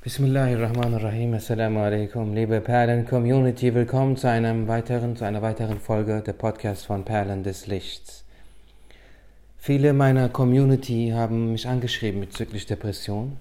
Bismillahirrahmanirrahim. 0.00 1.34
Assalamu 1.34 1.80
alaikum. 1.80 2.32
Liebe 2.32 2.60
Perlen-Community, 2.60 3.74
willkommen 3.74 4.16
zu, 4.16 4.30
einem 4.30 4.68
weiteren, 4.68 5.16
zu 5.16 5.24
einer 5.24 5.42
weiteren 5.42 5.80
Folge 5.80 6.22
der 6.24 6.34
Podcast 6.34 6.86
von 6.86 7.04
Perlen 7.04 7.42
des 7.42 7.66
Lichts. 7.66 8.22
Viele 9.58 9.92
meiner 9.92 10.28
Community 10.28 11.10
haben 11.12 11.50
mich 11.50 11.66
angeschrieben 11.66 12.20
bezüglich 12.20 12.64
Depression 12.64 13.38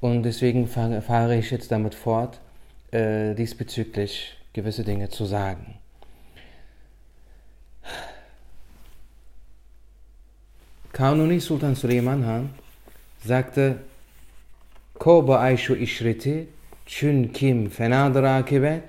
und 0.00 0.22
deswegen 0.22 0.68
fahre 0.68 1.36
ich 1.36 1.50
jetzt 1.50 1.70
damit 1.70 1.94
fort, 1.94 2.40
äh, 2.92 3.34
diesbezüglich 3.34 4.38
gewisse 4.54 4.84
Dinge 4.84 5.10
zu 5.10 5.26
sagen. 5.26 5.74
Kanuni 10.94 11.40
Sultan 11.40 11.74
Süleyman 11.74 12.24
Han 12.24 12.50
sagte, 13.22 13.80
Ko 15.00 15.28
ba 15.28 15.38
ayşu 15.38 15.76
işreti, 15.76 16.48
çün 16.86 17.24
kim 17.24 17.68
fenadır 17.68 18.22
akibet, 18.22 18.84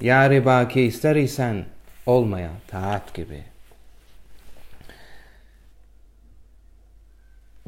yari 0.00 0.44
baki 0.44 0.80
ister 0.80 1.16
isen 1.16 1.64
olmaya 2.06 2.50
taat 2.68 3.14
gibi. 3.14 3.42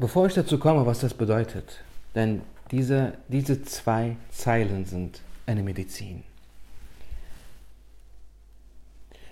Bevor 0.01 0.29
ich 0.29 0.35
dazu 0.35 0.59
komme, 0.59 0.85
was 0.85 1.01
das 1.01 1.19
bedeutet, 1.19 1.83
denn 2.15 2.41
diese, 2.71 3.13
diese 3.29 3.63
zwei 3.63 4.15
Zeilen 4.31 4.85
sind 4.85 5.21
eine 5.47 5.63
Medizin, 5.63 6.23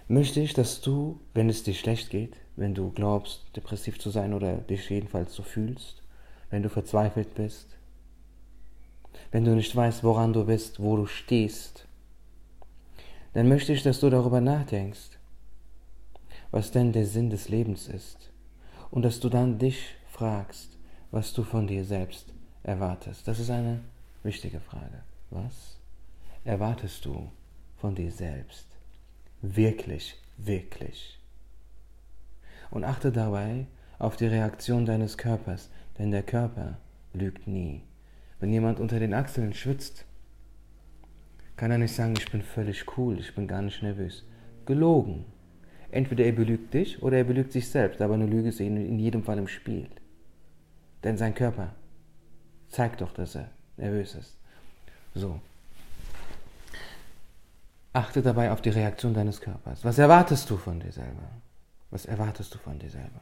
möchte 0.09 0.41
ich, 0.41 0.53
dass 0.53 0.81
du, 0.81 1.19
wenn 1.33 1.49
es 1.49 1.63
dir 1.63 1.73
schlecht 1.73 2.09
geht, 2.09 2.33
wenn 2.57 2.73
du 2.73 2.91
glaubst, 2.91 3.39
depressiv 3.55 3.97
zu 3.99 4.09
sein 4.09 4.33
oder 4.33 4.55
dich 4.57 4.89
jedenfalls 4.89 5.33
so 5.33 5.43
fühlst, 5.43 6.01
wenn 6.49 6.63
du 6.63 6.69
verzweifelt 6.69 7.33
bist, 7.35 7.67
wenn 9.31 9.45
du 9.45 9.55
nicht 9.55 9.75
weißt, 9.75 10.03
woran 10.03 10.33
du 10.33 10.45
bist, 10.45 10.81
wo 10.81 10.97
du 10.97 11.05
stehst, 11.05 11.85
dann 13.33 13.47
möchte 13.47 13.73
ich, 13.73 13.81
dass 13.83 14.01
du 14.01 14.09
darüber 14.09 14.41
nachdenkst, 14.41 15.17
was 16.51 16.71
denn 16.71 16.91
der 16.91 17.05
Sinn 17.05 17.29
des 17.29 17.47
Lebens 17.47 17.87
ist 17.87 18.31
und 18.91 19.03
dass 19.03 19.19
du 19.19 19.29
dann 19.29 19.57
dich 19.57 19.95
fragst, 20.09 20.77
was 21.11 21.33
du 21.33 21.43
von 21.43 21.65
dir 21.65 21.85
selbst 21.85 22.33
erwartest. 22.63 23.27
Das 23.27 23.39
ist 23.39 23.49
eine 23.49 23.79
wichtige 24.23 24.59
Frage. 24.59 25.03
Was 25.29 25.77
erwartest 26.43 27.05
du 27.05 27.31
von 27.77 27.95
dir 27.95 28.11
selbst? 28.11 28.67
Wirklich, 29.41 30.15
wirklich. 30.37 31.19
Und 32.69 32.83
achte 32.83 33.11
dabei 33.11 33.65
auf 33.97 34.17
die 34.17 34.27
Reaktion 34.27 34.85
deines 34.85 35.17
Körpers, 35.17 35.69
denn 35.97 36.11
der 36.11 36.23
Körper 36.23 36.77
lügt 37.13 37.47
nie. 37.47 37.81
Wenn 38.41 38.51
jemand 38.51 38.79
unter 38.79 38.99
den 38.99 39.13
Achseln 39.13 39.53
schwitzt, 39.53 40.03
kann 41.55 41.69
er 41.69 41.77
nicht 41.77 41.93
sagen, 41.93 42.15
ich 42.17 42.29
bin 42.31 42.41
völlig 42.41 42.97
cool, 42.97 43.19
ich 43.19 43.35
bin 43.35 43.47
gar 43.47 43.61
nicht 43.61 43.83
nervös. 43.83 44.25
Gelogen. 44.65 45.25
Entweder 45.91 46.25
er 46.25 46.31
belügt 46.31 46.73
dich 46.73 47.03
oder 47.03 47.17
er 47.17 47.23
belügt 47.23 47.51
sich 47.51 47.69
selbst, 47.69 48.01
aber 48.01 48.15
eine 48.15 48.25
Lüge 48.25 48.49
ist 48.49 48.59
in 48.59 48.97
jedem 48.97 49.23
Fall 49.23 49.37
im 49.37 49.47
Spiel. 49.47 49.87
Denn 51.03 51.17
sein 51.17 51.35
Körper 51.35 51.75
zeigt 52.69 53.01
doch, 53.01 53.11
dass 53.13 53.35
er 53.35 53.51
nervös 53.77 54.15
ist. 54.15 54.35
So. 55.13 55.39
Achte 57.93 58.23
dabei 58.23 58.51
auf 58.51 58.61
die 58.61 58.69
Reaktion 58.69 59.13
deines 59.13 59.39
Körpers. 59.39 59.85
Was 59.85 59.99
erwartest 59.99 60.49
du 60.49 60.57
von 60.57 60.79
dir 60.79 60.91
selber? 60.91 61.29
Was 61.91 62.05
erwartest 62.05 62.55
du 62.55 62.57
von 62.57 62.79
dir 62.79 62.89
selber? 62.89 63.21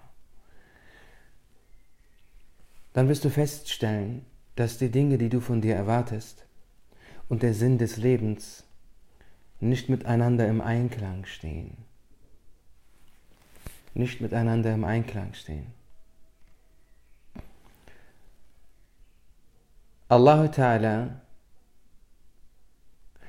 Dann 2.94 3.10
wirst 3.10 3.26
du 3.26 3.30
feststellen, 3.30 4.26
dass 4.56 4.78
die 4.78 4.90
Dinge, 4.90 5.18
die 5.18 5.30
du 5.30 5.40
von 5.40 5.62
dir 5.62 5.76
erwartest 5.76 6.46
und 7.30 7.44
der 7.44 7.54
Sinn 7.54 7.78
des 7.78 7.98
Lebens 7.98 8.64
nicht 9.60 9.90
miteinander 9.90 10.48
im 10.48 10.62
Einklang 10.62 11.26
stehen. 11.26 11.78
Nicht 13.94 14.22
miteinander 14.22 14.74
im 14.74 14.84
Einklang 14.84 15.34
stehen. 15.34 15.74
Allah 20.08 20.46
Ta'ala 20.46 21.22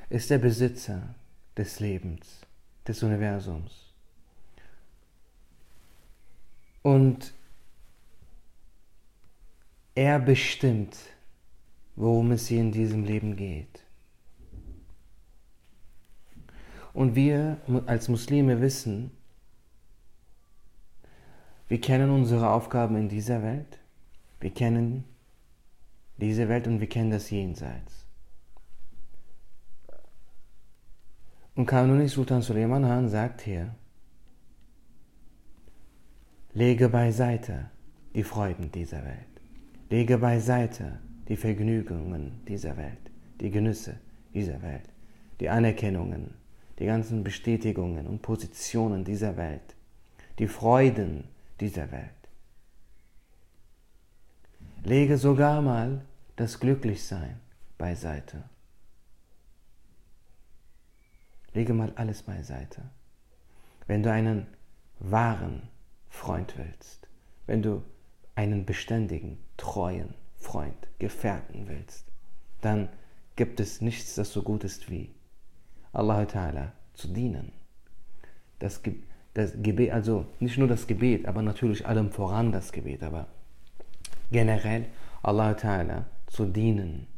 ist 0.09 0.31
der 0.31 0.39
Besitzer 0.39 1.15
des 1.57 1.79
Lebens, 1.81 2.41
des 2.87 3.03
Universums. 3.03 3.93
Und 6.83 7.35
er 10.01 10.19
bestimmt, 10.19 10.97
worum 11.95 12.33
es 12.33 12.47
hier 12.47 12.63
in 12.63 12.73
diesem 12.73 13.05
Leben 13.05 13.37
geht. 13.37 13.85
Und 16.95 17.15
wir 17.15 17.59
als 17.85 18.09
Muslime 18.09 18.63
wissen, 18.63 19.11
wir 21.69 21.83
kennen 21.83 22.11
unsere 22.11 22.49
Aufgaben 22.49 22.97
in 22.97 23.11
dieser 23.11 23.43
Welt, 23.43 23.79
wir 24.41 24.51
kennen 24.51 25.05
diese 26.17 26.49
Welt 26.49 26.67
und 26.67 26.81
wir 26.81 26.89
kennen 26.89 27.11
das 27.11 27.29
Jenseits. 27.29 28.07
Und 31.55 31.67
Kanuni 31.67 32.09
Sultan 32.09 32.41
Suleiman 32.41 32.87
Han 32.87 33.11
sagt 33.11 33.43
hier, 33.43 33.75
lege 36.55 36.89
beiseite 36.89 37.71
die 38.15 38.25
Freuden 38.25 38.73
dieser 38.73 39.05
Welt, 39.05 39.40
lege 39.91 40.19
beiseite 40.19 41.01
die 41.29 41.37
Vergnügungen 41.37 42.45
dieser 42.47 42.77
Welt, 42.77 43.11
die 43.41 43.51
Genüsse 43.51 43.99
dieser 44.33 44.63
Welt, 44.63 44.89
die 45.41 45.49
Anerkennungen, 45.49 46.35
die 46.79 46.87
ganzen 46.87 47.25
Bestätigungen 47.25 48.07
und 48.07 48.23
Positionen 48.23 49.05
dieser 49.05 49.37
Welt, 49.37 49.75
die 50.39 50.47
Freuden 50.47 51.25
dieser 51.61 51.91
Welt. 51.93 52.11
Lege 54.85 55.19
sogar 55.19 55.61
mal 55.61 56.07
das 56.37 56.59
Glücklichsein 56.59 57.39
beiseite. 57.77 58.45
Lege 61.53 61.75
mal 61.75 61.93
alles 61.97 62.23
beiseite. 62.23 62.83
Wenn 63.87 64.03
du 64.03 64.11
einen 64.11 64.47
wahren 65.01 65.69
Freund 66.09 66.55
willst, 66.57 67.09
wenn 67.47 67.61
du 67.61 67.83
einen 68.41 68.65
beständigen, 68.65 69.37
treuen, 69.59 70.15
Freund, 70.39 70.89
Gefährten 70.99 71.69
willst, 71.69 72.07
dann 72.63 72.89
gibt 73.37 73.61
es 73.61 73.83
nichts, 73.83 74.15
das 74.15 74.33
so 74.33 74.43
gut 74.43 74.65
ist 74.65 74.91
wie 74.91 75.11
Allah 75.93 76.23
Ta'ala 76.23 76.73
zu 76.95 77.09
dienen. 77.09 77.53
Das, 78.59 78.81
das 79.35 79.53
Gebet, 79.63 79.93
also 79.93 80.27
nicht 80.39 80.57
nur 80.57 80.69
das 80.69 80.87
Gebet, 80.87 81.27
aber 81.27 81.43
natürlich 81.43 81.87
allem 81.87 82.11
voran 82.11 82.51
das 82.51 82.73
Gebet, 82.73 83.03
aber 83.03 83.27
generell 84.31 84.87
Allah 85.23 85.51
Ta'ala 85.53 86.05
zu 86.27 86.47
dienen, 86.47 87.09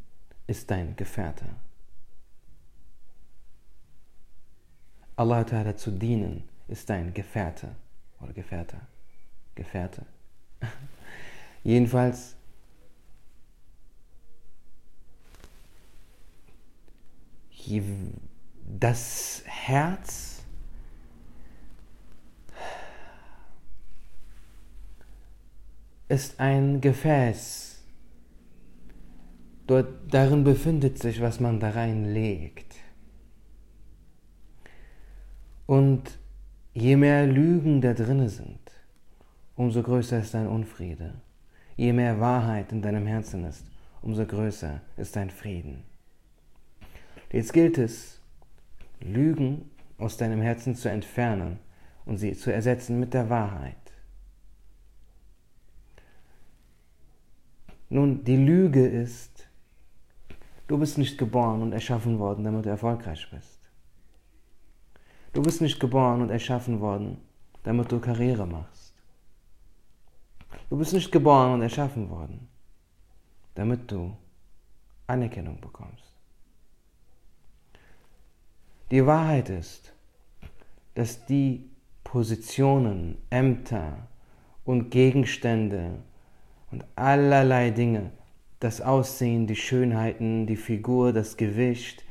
ist 0.49 0.72
dein 0.72 0.97
Gefährte. 0.97 1.44
Allah 5.15 5.43
Ta'ala 5.43 5.77
zu 5.77 5.93
dienen, 5.93 6.49
ist 6.66 6.91
dein 6.91 7.15
Gefährte 7.15 7.77
oder 8.21 8.33
Gefährte. 8.33 8.78
Gefährte. 9.54 10.04
Jedenfalls 11.65 12.37
das 18.83 19.43
Herz 19.47 20.43
ist 26.09 26.41
ein 26.41 26.81
Gefäß. 26.81 27.83
Dort, 29.67 30.12
darin 30.12 30.45
befindet 30.45 30.99
sich, 30.99 31.21
was 31.21 31.41
man 31.41 31.60
da 31.60 31.71
reinlegt. 31.71 32.75
Und 35.66 36.19
je 36.75 36.97
mehr 36.97 37.27
Lügen 37.27 37.81
da 37.81 37.95
drinne 37.95 38.28
sind, 38.28 38.59
umso 39.54 39.83
größer 39.83 40.19
ist 40.19 40.34
dein 40.34 40.48
Unfriede. 40.48 41.15
Je 41.77 41.92
mehr 41.92 42.21
Wahrheit 42.21 42.72
in 42.72 42.83
deinem 42.83 43.07
Herzen 43.07 43.45
ist, 43.45 43.65
umso 44.03 44.27
größer 44.27 44.80
ist 44.97 45.16
dein 45.16 45.30
Frieden. 45.30 45.84
Jetzt 47.30 47.53
gilt 47.53 47.78
es, 47.78 48.21
Lügen 49.01 49.71
aus 49.98 50.16
deinem 50.16 50.41
Herzen 50.41 50.74
zu 50.74 50.91
entfernen 50.91 51.59
und 52.04 52.19
sie 52.19 52.34
zu 52.34 52.53
ersetzen 52.53 53.01
mit 53.01 53.15
der 53.15 53.30
Wahrheit. 53.30 53.77
Nun, 57.89 58.24
die 58.24 58.36
Lüge 58.36 58.86
ist, 58.86 59.47
du 60.66 60.78
bist 60.78 60.98
nicht 60.98 61.19
geboren 61.19 61.63
und 61.63 61.72
erschaffen 61.72 62.19
worden, 62.19 62.45
damit 62.45 62.65
du 62.65 62.71
erfolgreich 62.71 63.28
bist. 63.30 63.60
Du 65.33 65.42
bist 65.42 65.60
nicht 65.60 65.78
geboren 65.80 66.22
und 66.22 66.30
erschaffen 66.30 66.80
worden, 66.80 67.19
damit 67.63 67.92
du 67.92 68.01
Karriere 68.01 68.47
machst. 68.47 68.82
Du 70.72 70.78
bist 70.78 70.95
nicht 70.95 71.13
geboren 71.13 71.53
und 71.53 71.60
erschaffen 71.60 72.09
worden, 72.09 72.48
damit 73.54 73.92
du 73.92 74.16
Anerkennung 75.07 75.60
bekommst. 75.60 76.15
Die 78.91 79.04
Wahrheit 79.04 79.51
ist, 79.51 79.92
dass 80.95 81.27
die 81.27 81.69
Positionen, 82.04 83.19
Ämter 83.28 84.09
und 84.65 84.89
Gegenstände 84.89 85.98
und 86.71 86.86
allerlei 86.97 87.69
Dinge, 87.69 88.10
das 88.59 88.80
Aussehen, 88.80 89.47
die 89.47 89.57
Schönheiten, 89.57 90.47
die 90.47 90.57
Figur, 90.57 91.13
das 91.13 91.36
Gewicht, 91.36 92.03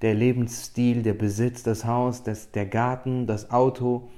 der 0.00 0.14
Lebensstil, 0.14 1.02
der 1.02 1.12
Besitz, 1.12 1.62
das 1.62 1.84
Haus, 1.84 2.22
das, 2.22 2.50
der 2.50 2.64
Garten, 2.64 3.26
das 3.26 3.50
Auto, 3.50 4.08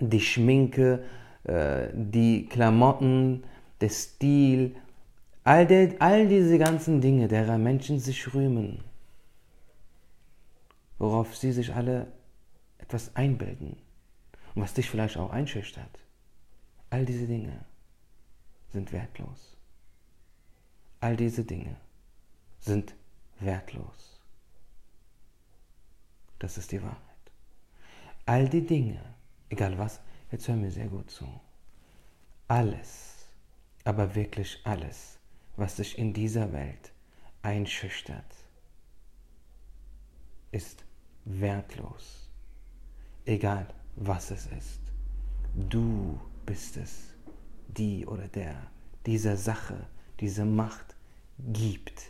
die 0.00 0.20
Schminke, 0.20 1.04
äh, 1.44 1.88
die 1.92 2.46
Klamotten, 2.46 3.44
der 3.80 3.90
Stil, 3.90 4.76
all, 5.44 5.66
der, 5.66 5.94
all 6.00 6.26
diese 6.28 6.58
ganzen 6.58 7.00
Dinge, 7.00 7.28
derer 7.28 7.58
Menschen 7.58 7.98
sich 7.98 8.34
rühmen, 8.34 8.82
worauf 10.98 11.36
sie 11.36 11.52
sich 11.52 11.74
alle 11.74 12.06
etwas 12.78 13.14
einbilden 13.14 13.76
und 14.54 14.62
was 14.62 14.74
dich 14.74 14.88
vielleicht 14.88 15.16
auch 15.16 15.30
einschüchtert, 15.30 15.98
all 16.90 17.04
diese 17.04 17.26
Dinge 17.26 17.64
sind 18.70 18.92
wertlos. 18.92 19.56
All 21.00 21.16
diese 21.16 21.44
Dinge 21.44 21.76
sind 22.60 22.94
wertlos. 23.40 24.20
Das 26.38 26.56
ist 26.58 26.72
die 26.72 26.82
Wahrheit. 26.82 26.98
All 28.26 28.48
die 28.48 28.64
Dinge, 28.64 29.00
egal 29.50 29.76
was, 29.78 30.00
jetzt 30.34 30.48
hör 30.48 30.56
mir 30.56 30.70
sehr 30.72 30.88
gut 30.88 31.08
zu. 31.10 31.26
Alles, 32.48 33.28
aber 33.84 34.16
wirklich 34.16 34.60
alles, 34.64 35.20
was 35.56 35.76
sich 35.76 35.96
in 35.96 36.12
dieser 36.12 36.52
Welt 36.52 36.92
einschüchtert, 37.42 38.32
ist 40.50 40.84
wertlos. 41.24 42.28
Egal 43.24 43.68
was 43.94 44.32
es 44.32 44.46
ist. 44.46 44.80
Du 45.54 46.20
bist 46.44 46.76
es, 46.78 47.14
die 47.68 48.04
oder 48.04 48.26
der, 48.26 48.56
dieser 49.06 49.36
Sache, 49.36 49.86
diese 50.18 50.44
Macht 50.44 50.96
gibt. 51.38 52.02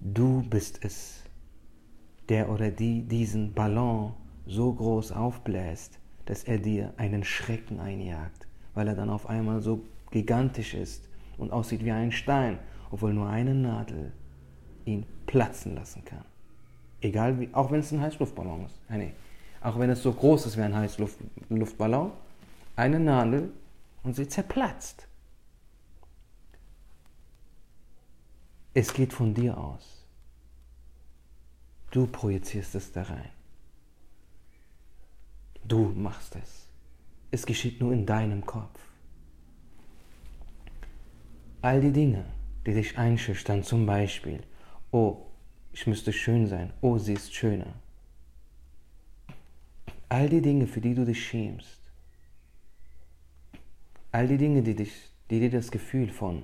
Du 0.00 0.42
bist 0.48 0.82
es, 0.82 1.24
der 2.30 2.48
oder 2.48 2.70
die 2.70 3.02
diesen 3.02 3.52
Ballon 3.52 4.14
so 4.46 4.72
groß 4.72 5.12
aufbläst, 5.12 5.99
dass 6.26 6.44
er 6.44 6.58
dir 6.58 6.94
einen 6.96 7.24
Schrecken 7.24 7.80
einjagt, 7.80 8.46
weil 8.74 8.88
er 8.88 8.94
dann 8.94 9.10
auf 9.10 9.28
einmal 9.28 9.60
so 9.60 9.82
gigantisch 10.10 10.74
ist 10.74 11.08
und 11.38 11.52
aussieht 11.52 11.84
wie 11.84 11.92
ein 11.92 12.12
Stein, 12.12 12.58
obwohl 12.90 13.14
nur 13.14 13.28
eine 13.28 13.54
Nadel 13.54 14.12
ihn 14.84 15.06
platzen 15.26 15.74
lassen 15.74 16.04
kann. 16.04 16.24
Egal 17.00 17.40
wie, 17.40 17.48
auch 17.52 17.70
wenn 17.70 17.80
es 17.80 17.92
ein 17.92 18.00
Heißluftballon 18.00 18.66
ist. 18.66 18.78
Nee, 18.88 19.12
auch 19.60 19.78
wenn 19.78 19.90
es 19.90 20.02
so 20.02 20.12
groß 20.12 20.46
ist 20.46 20.56
wie 20.56 20.62
ein 20.62 20.74
Heißluftballon, 20.74 22.12
eine 22.76 23.00
Nadel 23.00 23.52
und 24.02 24.16
sie 24.16 24.28
zerplatzt. 24.28 25.06
Es 28.72 28.92
geht 28.92 29.12
von 29.12 29.34
dir 29.34 29.58
aus. 29.58 30.06
Du 31.90 32.06
projizierst 32.06 32.74
es 32.76 32.92
da 32.92 33.02
rein. 33.02 33.30
Du 35.70 35.92
machst 35.94 36.34
es. 36.34 36.66
Es 37.30 37.46
geschieht 37.46 37.80
nur 37.80 37.92
in 37.92 38.04
deinem 38.04 38.44
Kopf. 38.44 38.80
All 41.62 41.80
die 41.80 41.92
Dinge, 41.92 42.24
die 42.66 42.74
dich 42.74 42.98
einschüchtern, 42.98 43.62
zum 43.62 43.86
Beispiel, 43.86 44.42
oh, 44.90 45.26
ich 45.72 45.86
müsste 45.86 46.12
schön 46.12 46.48
sein, 46.48 46.72
oh, 46.80 46.98
sie 46.98 47.12
ist 47.12 47.32
schöner. 47.32 47.72
All 50.08 50.28
die 50.28 50.42
Dinge, 50.42 50.66
für 50.66 50.80
die 50.80 50.92
du 50.92 51.04
dich 51.04 51.24
schämst, 51.24 51.80
all 54.10 54.26
die 54.26 54.38
Dinge, 54.38 54.64
die, 54.64 54.74
dich, 54.74 54.92
die 55.30 55.38
dir 55.38 55.50
das 55.50 55.70
Gefühl 55.70 56.10
von, 56.10 56.42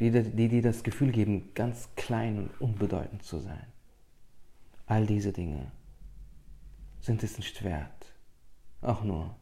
die, 0.00 0.10
die 0.10 0.48
dir 0.48 0.62
das 0.62 0.82
Gefühl 0.82 1.12
geben, 1.12 1.54
ganz 1.54 1.88
klein 1.94 2.38
und 2.38 2.60
unbedeutend 2.60 3.22
zu 3.22 3.38
sein. 3.38 3.66
All 4.86 5.06
diese 5.06 5.32
Dinge 5.32 5.70
sind 7.02 7.22
es 7.22 7.36
nicht 7.36 7.62
wert, 7.62 8.14
auch 8.80 9.02
nur 9.02 9.36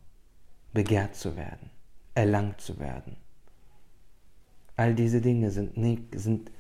begehrt 0.73 1.15
zu 1.15 1.37
werden, 1.37 1.71
erlangt 2.15 2.61
zu 2.61 2.79
werden. 2.81 3.17
All 4.77 4.95
diese 4.95 5.21
Dinge 5.21 5.51
sind 5.51 5.77
nicht, 5.77 6.19
sind, 6.19 6.51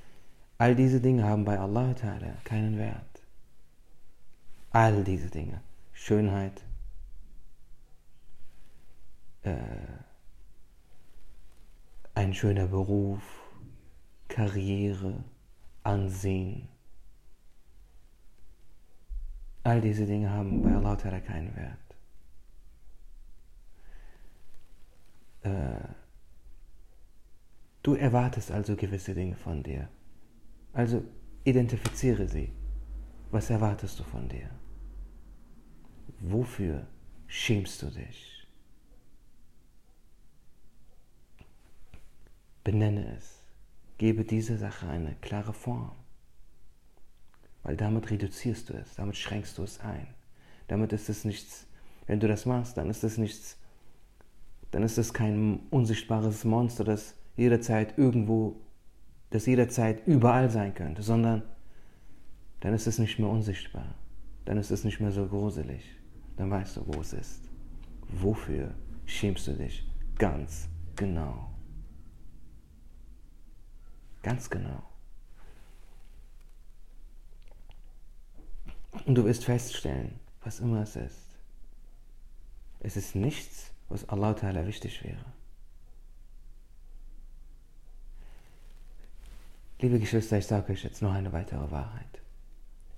all 0.59 0.77
diese 0.77 1.01
Dinge 1.01 1.25
haben 1.25 1.45
bei 1.45 1.59
Allah 1.59 1.93
Ta'ala 1.93 2.35
keinen 2.45 2.77
Wert. 2.77 3.23
All 4.73 5.03
diese 5.03 5.31
Dinge, 5.31 5.63
Schönheit, 5.93 6.63
äh, 9.43 9.57
ein 12.15 12.35
schöner 12.35 12.67
Beruf, 12.67 13.23
Karriere, 14.29 15.25
Ansehen. 15.83 16.69
All 19.63 19.81
diese 19.81 20.07
Dinge 20.07 20.31
haben 20.31 20.63
bei 20.63 20.75
Allah 20.75 20.97
keinen 20.97 21.55
Wert. 21.55 21.91
Äh, 25.43 25.89
du 27.83 27.95
erwartest 27.95 28.51
also 28.51 28.77
gewisse 28.77 29.15
Dinge 29.15 29.37
von 29.37 29.63
dir. 29.63 29.89
Also 30.73 31.03
identifiziere 31.45 32.27
sie. 32.27 32.53
Was 33.31 33.51
erwartest 33.51 33.99
du 33.99 34.05
von 34.05 34.29
dir? 34.29 34.51
Wofür 36.21 36.87
schämst 37.27 37.83
du 37.83 37.91
dich? 37.91 38.47
Benenne 42.65 43.17
es. 43.17 43.43
Gebe 43.99 44.25
dieser 44.25 44.59
Sache 44.59 44.89
eine 44.89 45.15
klare 45.17 45.53
Form. 45.53 45.93
Weil 47.63 47.77
damit 47.77 48.11
reduzierst 48.11 48.71
du 48.71 48.75
es, 48.75 48.95
damit 48.95 49.17
schränkst 49.17 49.59
du 49.59 49.63
es 49.63 49.81
ein. 49.81 50.07
Damit 50.69 50.93
ist 50.93 51.09
es 51.09 51.25
nichts, 51.25 51.67
wenn 52.07 52.21
du 52.21 52.29
das 52.29 52.47
machst, 52.47 52.77
dann 52.77 52.91
ist 52.91 53.05
es 53.05 53.19
nichts, 53.19 53.59
dann 54.71 54.83
ist 54.83 54.99
es 54.99 55.13
kein 55.13 55.61
unsichtbares 55.71 56.45
Monster, 56.45 56.85
das 56.85 57.15
jederzeit 57.37 57.99
irgendwo, 57.99 58.57
das 59.31 59.47
jederzeit 59.47 60.07
überall 60.07 60.51
sein 60.51 60.75
könnte, 60.75 61.03
sondern 61.03 61.43
dann 62.61 62.75
ist 62.75 62.87
es 62.87 62.99
nicht 62.99 63.19
mehr 63.19 63.29
unsichtbar. 63.29 63.95
Dann 64.45 64.59
ist 64.59 64.71
es 64.71 64.85
nicht 64.85 65.01
mehr 65.01 65.13
so 65.13 65.27
gruselig. 65.27 65.85
Dann 66.37 66.51
weißt 66.51 66.77
du, 66.77 66.87
wo 66.87 67.01
es 67.01 67.13
ist. 67.13 67.49
Wofür 68.09 68.75
schämst 69.07 69.47
du 69.47 69.53
dich 69.53 69.87
ganz 70.19 70.69
genau? 70.97 71.51
Ganz 74.23 74.51
genau. 74.51 74.83
Und 79.11 79.17
du 79.17 79.25
wirst 79.25 79.45
feststellen, 79.45 80.21
was 80.45 80.61
immer 80.61 80.83
es 80.83 80.95
ist. 80.95 81.27
Es 82.79 82.97
ist 82.97 83.17
nichts, 83.17 83.73
was 83.89 84.09
Allah 84.09 84.35
Ta'ala 84.35 84.65
wichtig 84.65 85.03
wäre. 85.03 85.25
Liebe 89.81 89.99
Geschwister, 89.99 90.39
ich 90.39 90.47
sage 90.47 90.73
euch 90.73 90.85
jetzt 90.85 91.03
noch 91.03 91.13
eine 91.13 91.33
weitere 91.33 91.73
Wahrheit. 91.73 92.21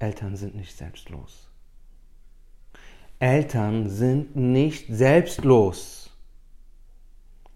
Eltern 0.00 0.36
sind 0.36 0.54
nicht 0.54 0.76
selbstlos. 0.76 1.48
Eltern 3.18 3.88
sind 3.88 4.36
nicht 4.36 4.88
selbstlos. 4.88 6.10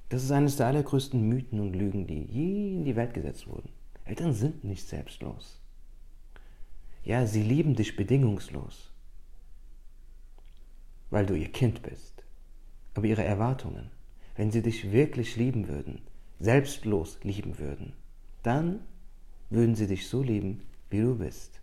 Das 0.09 0.25
ist 0.25 0.31
eines 0.31 0.57
der 0.57 0.69
allergrößten 0.69 1.21
Mythen 1.21 1.61
und 1.61 1.75
Lügen, 1.75 2.07
die 2.07 2.23
je 2.23 2.77
in 2.77 2.87
die 2.87 2.97
Welt 2.97 3.13
gesetzt 3.13 3.49
wurden. 3.49 3.69
Eltern 4.07 4.33
sind 4.33 4.65
nicht 4.65 4.89
selbstlos. 4.89 5.61
Ja, 7.07 7.25
sie 7.25 7.45
lieben 7.45 7.77
dich 7.77 7.95
bedingungslos, 7.95 8.91
weil 11.09 11.25
du 11.25 11.37
ihr 11.37 11.53
Kind 11.53 11.81
bist. 11.83 12.25
Aber 12.95 13.07
ihre 13.07 13.23
Erwartungen, 13.23 13.93
wenn 14.35 14.51
sie 14.51 14.61
dich 14.61 14.91
wirklich 14.91 15.37
lieben 15.37 15.69
würden, 15.69 16.03
selbstlos 16.41 17.21
lieben 17.23 17.61
würden, 17.61 17.93
dann 18.43 18.81
würden 19.51 19.77
sie 19.77 19.87
dich 19.87 20.09
so 20.09 20.21
lieben, 20.21 20.63
wie 20.91 21.01
du 21.01 21.17
bist. 21.17 21.61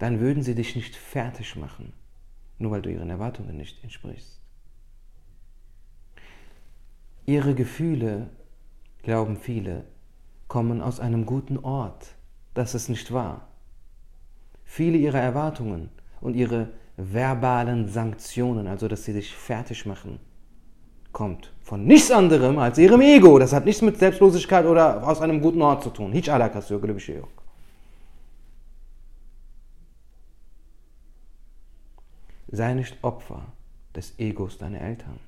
Dann 0.00 0.18
würden 0.18 0.42
sie 0.42 0.56
dich 0.56 0.74
nicht 0.74 0.96
fertig 0.96 1.54
machen, 1.54 1.92
nur 2.58 2.72
weil 2.72 2.82
du 2.82 2.90
ihren 2.90 3.10
Erwartungen 3.10 3.56
nicht 3.56 3.80
entsprichst. 3.84 4.40
Ihre 7.26 7.54
Gefühle, 7.54 8.28
glauben 9.04 9.36
viele, 9.36 9.84
kommen 10.48 10.80
aus 10.80 11.00
einem 11.00 11.26
guten 11.26 11.58
Ort. 11.58 12.14
Das 12.54 12.74
ist 12.74 12.88
nicht 12.88 13.12
wahr. 13.12 13.48
Viele 14.64 14.98
ihrer 14.98 15.20
Erwartungen 15.20 15.90
und 16.20 16.34
ihre 16.34 16.68
verbalen 16.96 17.88
Sanktionen, 17.88 18.66
also 18.66 18.88
dass 18.88 19.04
sie 19.04 19.12
dich 19.12 19.34
fertig 19.34 19.86
machen, 19.86 20.18
kommt 21.12 21.52
von 21.62 21.84
nichts 21.84 22.10
anderem 22.10 22.58
als 22.58 22.78
ihrem 22.78 23.00
Ego. 23.00 23.38
Das 23.38 23.52
hat 23.52 23.64
nichts 23.64 23.82
mit 23.82 23.98
Selbstlosigkeit 23.98 24.66
oder 24.66 25.06
aus 25.06 25.20
einem 25.20 25.40
guten 25.40 25.62
Ort 25.62 25.82
zu 25.82 25.90
tun. 25.90 26.12
Sei 32.48 32.74
nicht 32.74 32.96
Opfer 33.02 33.46
des 33.94 34.18
Egos 34.18 34.58
deiner 34.58 34.80
Eltern. 34.80 35.18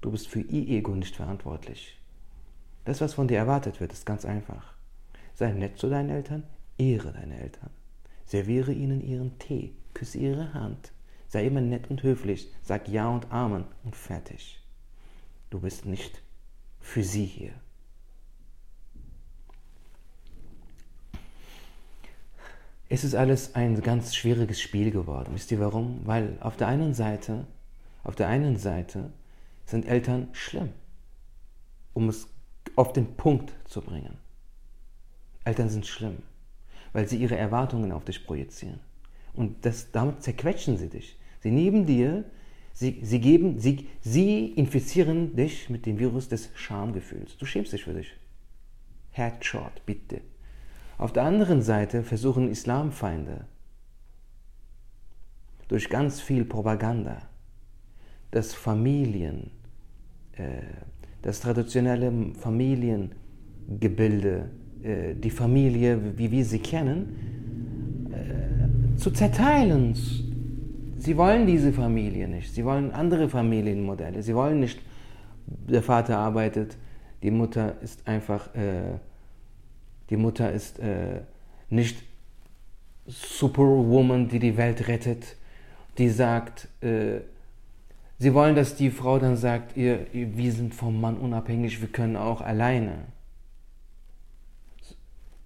Du 0.00 0.10
bist 0.10 0.28
für 0.28 0.40
ihr 0.40 0.78
Ego 0.78 0.94
nicht 0.94 1.14
verantwortlich. 1.14 2.01
Das, 2.84 3.00
was 3.00 3.14
von 3.14 3.28
dir 3.28 3.38
erwartet 3.38 3.80
wird, 3.80 3.92
ist 3.92 4.06
ganz 4.06 4.24
einfach. 4.24 4.74
Sei 5.34 5.52
nett 5.52 5.78
zu 5.78 5.88
deinen 5.88 6.10
Eltern, 6.10 6.42
ehre 6.78 7.12
deine 7.12 7.38
Eltern. 7.40 7.70
Serviere 8.26 8.72
ihnen 8.72 9.00
ihren 9.00 9.38
Tee, 9.38 9.74
küsse 9.94 10.18
ihre 10.18 10.52
Hand. 10.54 10.92
Sei 11.28 11.46
immer 11.46 11.60
nett 11.60 11.90
und 11.90 12.02
höflich, 12.02 12.48
sag 12.62 12.88
Ja 12.88 13.08
und 13.08 13.30
Amen 13.30 13.64
und 13.84 13.96
fertig. 13.96 14.60
Du 15.50 15.60
bist 15.60 15.86
nicht 15.86 16.22
für 16.80 17.04
sie 17.04 17.24
hier. 17.24 17.52
Es 22.88 23.04
ist 23.04 23.14
alles 23.14 23.54
ein 23.54 23.80
ganz 23.80 24.14
schwieriges 24.14 24.60
Spiel 24.60 24.90
geworden. 24.90 25.30
Wisst 25.32 25.50
ihr 25.50 25.60
warum? 25.60 26.00
Weil 26.04 26.36
auf 26.40 26.58
der 26.58 26.68
einen 26.68 26.92
Seite, 26.92 27.46
auf 28.04 28.16
der 28.16 28.28
einen 28.28 28.58
Seite 28.58 29.10
sind 29.64 29.86
Eltern 29.86 30.28
schlimm, 30.32 30.68
um 31.94 32.10
es 32.10 32.28
auf 32.76 32.92
den 32.92 33.16
Punkt 33.16 33.52
zu 33.64 33.80
bringen. 33.80 34.18
Eltern 35.44 35.68
sind 35.68 35.86
schlimm, 35.86 36.18
weil 36.92 37.08
sie 37.08 37.16
ihre 37.16 37.36
Erwartungen 37.36 37.92
auf 37.92 38.04
dich 38.04 38.24
projizieren. 38.26 38.80
Und 39.34 39.64
das, 39.64 39.90
damit 39.90 40.22
zerquetschen 40.22 40.76
sie 40.76 40.88
dich. 40.88 41.18
Sie 41.40 41.50
neben 41.50 41.86
dir, 41.86 42.24
sie, 42.72 43.00
sie, 43.02 43.20
geben, 43.20 43.58
sie, 43.58 43.88
sie 44.00 44.46
infizieren 44.46 45.34
dich 45.34 45.70
mit 45.70 45.86
dem 45.86 45.98
Virus 45.98 46.28
des 46.28 46.50
Schamgefühls. 46.54 47.36
Du 47.38 47.46
schämst 47.46 47.72
dich 47.72 47.84
für 47.84 47.94
dich. 47.94 48.12
Headshot, 49.10 49.84
bitte. 49.84 50.20
Auf 50.98 51.12
der 51.12 51.24
anderen 51.24 51.62
Seite 51.62 52.02
versuchen 52.02 52.48
Islamfeinde 52.48 53.46
durch 55.68 55.88
ganz 55.88 56.20
viel 56.20 56.44
Propaganda 56.44 57.22
das 58.32 58.54
Familien, 58.54 59.50
äh, 60.32 60.62
das 61.22 61.40
traditionelle 61.40 62.12
Familiengebilde, 62.38 64.50
äh, 64.82 65.14
die 65.14 65.30
Familie, 65.30 66.18
wie 66.18 66.30
wir 66.30 66.44
sie 66.44 66.58
kennen, 66.58 68.10
äh, 68.12 68.98
zu 68.98 69.10
zerteilen. 69.12 69.96
Sie 70.98 71.16
wollen 71.16 71.46
diese 71.46 71.72
Familie 71.72 72.28
nicht. 72.28 72.54
Sie 72.54 72.64
wollen 72.64 72.90
andere 72.90 73.28
Familienmodelle. 73.28 74.22
Sie 74.22 74.34
wollen 74.34 74.60
nicht, 74.60 74.80
der 75.46 75.82
Vater 75.82 76.18
arbeitet, 76.18 76.76
die 77.22 77.30
Mutter 77.30 77.80
ist 77.80 78.06
einfach, 78.06 78.54
äh, 78.54 78.98
die 80.10 80.16
Mutter 80.16 80.52
ist 80.52 80.80
nicht 81.70 82.02
Superwoman, 83.06 84.28
die 84.28 84.38
die 84.38 84.56
Welt 84.56 84.88
rettet, 84.88 85.36
die 85.98 86.08
sagt, 86.08 86.68
äh, 86.82 87.20
Sie 88.22 88.34
wollen, 88.34 88.54
dass 88.54 88.76
die 88.76 88.92
Frau 88.92 89.18
dann 89.18 89.36
sagt, 89.36 89.76
ihr, 89.76 90.06
wir 90.12 90.52
sind 90.52 90.76
vom 90.76 91.00
Mann 91.00 91.16
unabhängig, 91.16 91.80
wir 91.80 91.88
können 91.88 92.14
auch 92.14 92.40
alleine. 92.40 92.92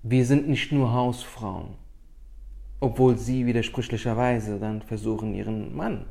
Wir 0.03 0.27
sind 0.27 0.47
nicht 0.47 0.73
nur 0.73 0.93
Hausfrauen, 0.93 1.69
obwohl 2.79 3.17
sie 3.17 3.47
widersprüchlicherweise 3.47 4.59
dann 4.59 4.83
versuchen, 4.83 5.33
ihren 5.33 5.75
Mann 5.75 6.05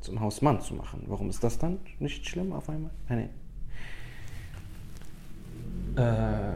zum 0.00 0.20
Hausmann 0.20 0.60
zu 0.60 0.74
machen. 0.74 1.04
Warum 1.06 1.30
ist 1.30 1.44
das 1.44 1.58
dann 1.58 1.78
nicht 2.00 2.26
schlimm 2.26 2.52
auf 2.52 2.68
einmal? 2.68 2.90
Nein. 3.08 3.28
Äh, 5.94 6.54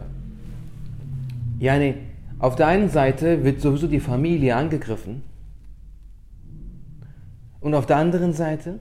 ja, 1.60 1.78
nee. 1.78 1.94
Auf 2.40 2.56
der 2.56 2.66
einen 2.66 2.88
Seite 2.88 3.44
wird 3.44 3.60
sowieso 3.60 3.86
die 3.86 4.00
Familie 4.00 4.56
angegriffen 4.56 5.22
und 7.60 7.72
auf 7.76 7.86
der 7.86 7.98
anderen 7.98 8.32
Seite 8.32 8.80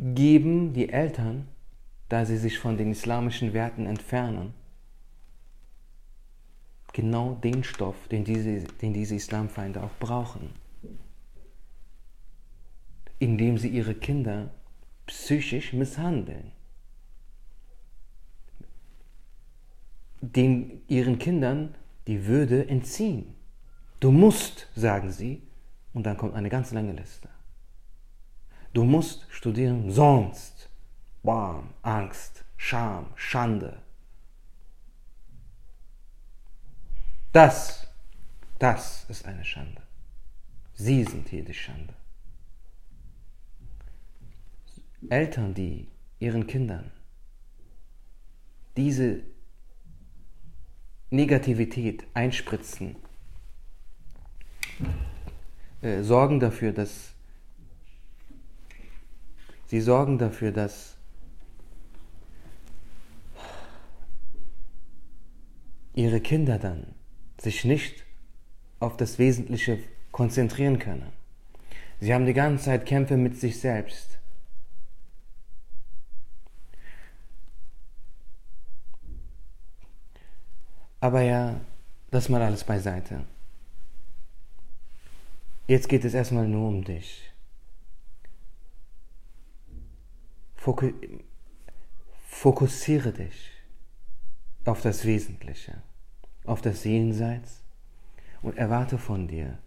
geben 0.00 0.72
die 0.72 0.88
Eltern, 0.90 1.48
da 2.08 2.24
sie 2.24 2.38
sich 2.38 2.58
von 2.58 2.76
den 2.76 2.92
islamischen 2.92 3.52
Werten 3.52 3.86
entfernen, 3.86 4.54
genau 6.92 7.34
den 7.34 7.64
Stoff, 7.64 8.08
den 8.08 8.24
diese, 8.24 8.64
den 8.64 8.92
diese 8.92 9.14
Islamfeinde 9.14 9.82
auch 9.82 9.94
brauchen, 9.98 10.50
indem 13.18 13.58
sie 13.58 13.68
ihre 13.68 13.94
Kinder 13.94 14.50
psychisch 15.06 15.72
misshandeln, 15.72 16.52
den 20.20 20.82
ihren 20.88 21.18
Kindern 21.18 21.74
die 22.06 22.26
Würde 22.26 22.68
entziehen. 22.68 23.34
Du 24.00 24.12
musst, 24.12 24.68
sagen 24.74 25.10
sie, 25.10 25.42
und 25.92 26.04
dann 26.04 26.16
kommt 26.16 26.34
eine 26.34 26.48
ganz 26.48 26.72
lange 26.72 26.92
Liste. 26.92 27.28
Du 28.72 28.84
musst 28.84 29.26
studieren, 29.30 29.90
sonst. 29.90 30.68
Bam, 31.22 31.74
Angst, 31.82 32.44
Scham, 32.56 33.06
Schande. 33.16 33.82
Das, 37.32 37.86
das 38.58 39.04
ist 39.08 39.26
eine 39.26 39.44
Schande. 39.44 39.82
Sie 40.74 41.04
sind 41.04 41.28
hier 41.28 41.44
die 41.44 41.54
Schande. 41.54 41.94
Eltern, 45.08 45.54
die 45.54 45.88
ihren 46.18 46.46
Kindern 46.46 46.90
diese 48.76 49.22
Negativität 51.10 52.06
einspritzen, 52.14 52.96
äh, 55.82 56.02
sorgen 56.02 56.38
dafür, 56.38 56.72
dass 56.72 57.14
Sie 59.68 59.82
sorgen 59.82 60.16
dafür, 60.16 60.50
dass 60.50 60.96
ihre 65.94 66.20
Kinder 66.20 66.58
dann 66.58 66.94
sich 67.38 67.66
nicht 67.66 68.04
auf 68.80 68.96
das 68.96 69.18
Wesentliche 69.18 69.78
konzentrieren 70.10 70.78
können. 70.78 71.12
Sie 72.00 72.14
haben 72.14 72.24
die 72.24 72.32
ganze 72.32 72.64
Zeit 72.64 72.86
Kämpfe 72.86 73.18
mit 73.18 73.38
sich 73.38 73.60
selbst. 73.60 74.18
Aber 81.00 81.20
ja, 81.20 81.60
das 82.10 82.30
mal 82.30 82.40
alles 82.40 82.64
beiseite. 82.64 83.24
Jetzt 85.66 85.90
geht 85.90 86.06
es 86.06 86.14
erstmal 86.14 86.48
nur 86.48 86.68
um 86.68 86.84
dich. 86.84 87.30
Fokussiere 92.28 93.12
dich 93.12 93.50
auf 94.64 94.82
das 94.82 95.04
Wesentliche, 95.04 95.82
auf 96.44 96.60
das 96.60 96.84
Jenseits 96.84 97.62
und 98.42 98.56
erwarte 98.56 98.98
von 98.98 99.28
dir 99.28 99.58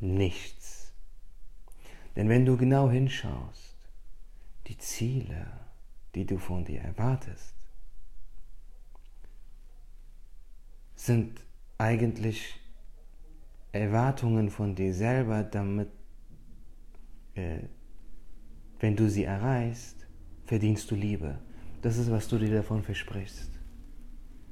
nichts. 0.00 0.92
Denn 2.16 2.28
wenn 2.28 2.44
du 2.44 2.56
genau 2.56 2.90
hinschaust, 2.90 3.76
die 4.66 4.76
Ziele, 4.78 5.46
die 6.14 6.26
du 6.26 6.38
von 6.38 6.64
dir 6.64 6.82
erwartest, 6.82 7.54
sind 10.94 11.40
eigentlich 11.78 12.60
Erwartungen 13.72 14.50
von 14.50 14.74
dir 14.74 14.92
selber, 14.94 15.42
damit 15.42 15.88
äh, 17.34 17.60
wenn 18.82 18.96
du 18.96 19.08
sie 19.08 19.22
erreichst, 19.22 20.08
verdienst 20.44 20.90
du 20.90 20.96
Liebe. 20.96 21.38
Das 21.82 21.96
ist, 21.96 22.10
was 22.10 22.26
du 22.26 22.36
dir 22.36 22.52
davon 22.52 22.82
versprichst. 22.82 23.50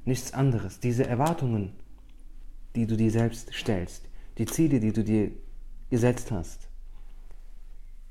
Nichts 0.04 0.32
anderes. 0.32 0.78
Diese 0.78 1.04
Erwartungen, 1.04 1.72
die 2.76 2.86
du 2.86 2.96
dir 2.96 3.10
selbst 3.10 3.52
stellst, 3.52 4.08
die 4.38 4.46
Ziele, 4.46 4.78
die 4.78 4.92
du 4.92 5.02
dir 5.02 5.32
gesetzt 5.90 6.30
hast, 6.30 6.68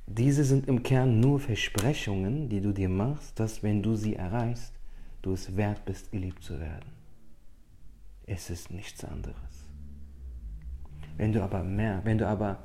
diese 0.07 0.43
sind 0.43 0.67
im 0.67 0.83
Kern 0.83 1.21
nur 1.21 1.39
Versprechungen, 1.39 2.49
die 2.49 2.59
du 2.59 2.73
dir 2.73 2.89
machst, 2.89 3.39
dass 3.39 3.63
wenn 3.63 3.81
du 3.81 3.95
sie 3.95 4.15
erreichst, 4.15 4.73
du 5.21 5.31
es 5.31 5.55
wert 5.55 5.85
bist, 5.85 6.11
geliebt 6.11 6.43
zu 6.43 6.59
werden. 6.59 6.91
Es 8.25 8.49
ist 8.49 8.71
nichts 8.71 9.05
anderes. 9.05 9.38
Wenn 11.15 11.31
du 11.31 11.41
aber 11.41 11.63
mehr, 11.63 12.01
wenn 12.03 12.17
du 12.17 12.27
aber, 12.27 12.59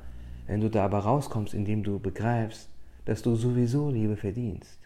wenn 0.45 0.59
du 0.59 0.69
da 0.69 0.83
aber 0.83 0.99
rauskommst, 0.99 1.53
indem 1.53 1.83
du 1.83 1.99
begreifst, 1.99 2.74
dass 3.05 3.21
du 3.21 3.35
sowieso 3.35 3.89
Liebe 3.89 4.17
verdienst, 4.17 4.79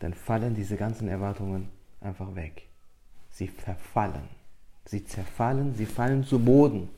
dann 0.00 0.14
fallen 0.14 0.54
diese 0.54 0.76
ganzen 0.76 1.08
Erwartungen 1.08 1.68
einfach 2.00 2.34
weg. 2.34 2.68
Sie 3.30 3.48
verfallen. 3.48 4.28
Sie 4.84 5.04
zerfallen, 5.04 5.74
sie 5.74 5.86
fallen 5.86 6.24
zu 6.24 6.38
Boden. 6.38 6.88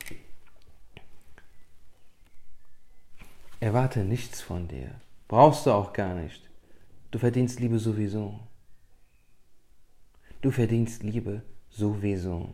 Erwarte 3.59 4.03
nichts 4.03 4.41
von 4.41 4.67
dir. 4.67 4.89
Brauchst 5.27 5.65
du 5.65 5.71
auch 5.71 5.93
gar 5.93 6.15
nicht. 6.15 6.49
Du 7.11 7.19
verdienst 7.19 7.59
Liebe 7.59 7.77
sowieso. 7.77 8.39
Du 10.41 10.51
verdienst 10.51 11.03
Liebe 11.03 11.43
sowieso. 11.69 12.53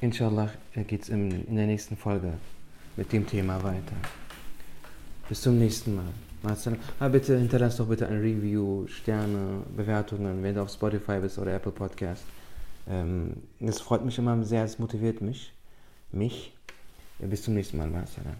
Inshallah 0.00 0.50
geht 0.86 1.02
es 1.02 1.08
in 1.10 1.54
der 1.54 1.66
nächsten 1.66 1.96
Folge 1.96 2.32
mit 2.96 3.12
dem 3.12 3.26
Thema 3.26 3.62
weiter. 3.62 3.96
Bis 5.28 5.42
zum 5.42 5.58
nächsten 5.58 5.94
Mal. 5.94 6.06
Ah, 6.98 7.08
bitte 7.08 7.38
hinterlass 7.38 7.76
doch 7.76 7.86
bitte 7.86 8.06
ein 8.08 8.18
Review, 8.18 8.86
Sterne, 8.86 9.62
Bewertungen, 9.76 10.42
wenn 10.42 10.54
du 10.54 10.62
auf 10.62 10.70
Spotify 10.70 11.18
bist 11.20 11.38
oder 11.38 11.54
Apple 11.54 11.72
Podcast. 11.72 12.24
Ähm, 12.88 13.34
das 13.60 13.80
freut 13.80 14.04
mich 14.04 14.16
immer 14.16 14.42
sehr, 14.42 14.64
es 14.64 14.78
motiviert 14.78 15.20
mich. 15.20 15.52
Mich. 16.12 16.54
Bis 17.18 17.42
zum 17.42 17.54
nächsten 17.54 17.76
Mal. 17.76 17.88
Masalam. 17.88 18.36